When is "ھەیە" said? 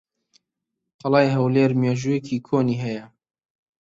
2.83-3.05